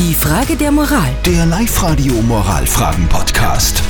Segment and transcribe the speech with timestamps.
[0.00, 1.10] Die Frage der Moral.
[1.26, 3.82] Der Live-Radio Moralfragen-Podcast.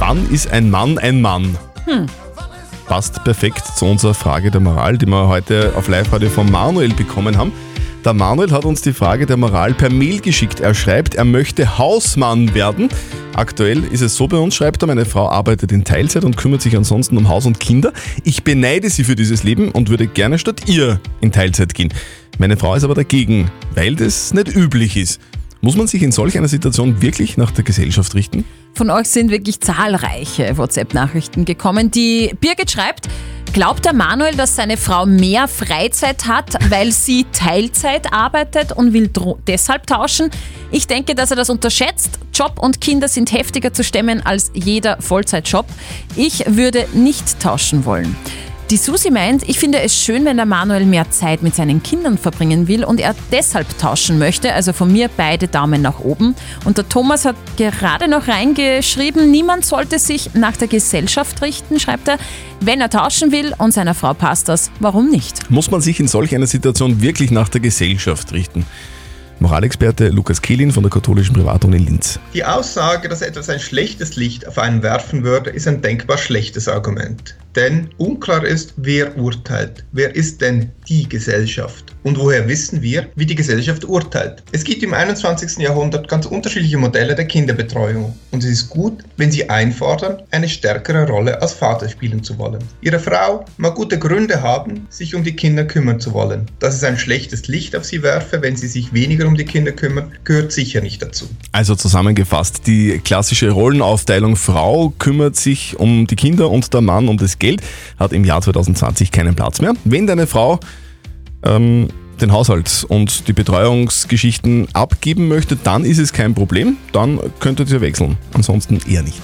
[0.00, 1.56] Wann ist ein Mann ein Mann?
[2.86, 7.38] Passt perfekt zu unserer Frage der Moral, die wir heute auf Live-Radio von Manuel bekommen
[7.38, 7.52] haben.
[8.04, 10.58] Der Manuel hat uns die Frage der Moral per Mail geschickt.
[10.58, 12.88] Er schreibt, er möchte Hausmann werden.
[13.34, 16.62] Aktuell ist es so bei uns, schreibt er, meine Frau arbeitet in Teilzeit und kümmert
[16.62, 17.92] sich ansonsten um Haus und Kinder.
[18.24, 21.92] Ich beneide sie für dieses Leben und würde gerne statt ihr in Teilzeit gehen.
[22.40, 25.20] Meine Frau ist aber dagegen, weil das nicht üblich ist.
[25.60, 28.44] Muss man sich in solch einer Situation wirklich nach der Gesellschaft richten?
[28.74, 31.90] Von euch sind wirklich zahlreiche WhatsApp-Nachrichten gekommen.
[31.90, 33.08] Die Birgit schreibt,
[33.52, 39.10] glaubt der Manuel, dass seine Frau mehr Freizeit hat, weil sie Teilzeit arbeitet und will
[39.48, 40.30] deshalb tauschen?
[40.70, 42.20] Ich denke, dass er das unterschätzt.
[42.32, 45.66] Job und Kinder sind heftiger zu stemmen als jeder Vollzeitjob.
[46.14, 48.14] Ich würde nicht tauschen wollen.
[48.70, 52.18] Die Susi meint, ich finde es schön, wenn der Manuel mehr Zeit mit seinen Kindern
[52.18, 54.52] verbringen will und er deshalb tauschen möchte.
[54.52, 56.34] Also von mir beide Daumen nach oben.
[56.66, 62.08] Und der Thomas hat gerade noch reingeschrieben, niemand sollte sich nach der Gesellschaft richten, schreibt
[62.08, 62.18] er.
[62.60, 65.50] Wenn er tauschen will und seiner Frau passt das, warum nicht?
[65.50, 68.66] Muss man sich in solch einer Situation wirklich nach der Gesellschaft richten?
[69.40, 72.18] Moralexperte Lukas Kehlin von der katholischen Privatuni Linz.
[72.34, 76.68] Die Aussage, dass etwas ein schlechtes Licht auf einen werfen würde, ist ein denkbar schlechtes
[76.68, 77.34] Argument.
[77.56, 79.84] Denn unklar ist, wer urteilt.
[79.92, 81.94] Wer ist denn die Gesellschaft?
[82.02, 84.42] Und woher wissen wir, wie die Gesellschaft urteilt?
[84.52, 85.58] Es gibt im 21.
[85.58, 88.14] Jahrhundert ganz unterschiedliche Modelle der Kinderbetreuung.
[88.30, 92.62] Und es ist gut, wenn sie einfordern, eine stärkere Rolle als Vater spielen zu wollen.
[92.80, 96.46] Ihre Frau mag gute Gründe haben, sich um die Kinder kümmern zu wollen.
[96.60, 99.72] Dass es ein schlechtes Licht auf sie werfe, wenn sie sich weniger um die Kinder
[99.72, 101.28] kümmern, gehört sicher nicht dazu.
[101.52, 107.16] Also zusammengefasst, die klassische Rollenaufteilung Frau kümmert sich um die Kinder und der Mann um
[107.16, 107.62] das Geld,
[107.98, 109.74] hat im Jahr 2020 keinen Platz mehr.
[109.84, 110.60] Wenn deine Frau
[111.44, 111.88] ähm,
[112.20, 117.80] den Haushalt und die Betreuungsgeschichten abgeben möchte, dann ist es kein Problem, dann könntet ihr
[117.80, 118.16] wechseln.
[118.32, 119.20] Ansonsten eher nicht.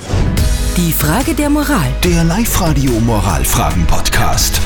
[0.76, 1.92] Die Frage der Moral.
[2.02, 4.60] Der Live-Radio Moralfragen-Podcast.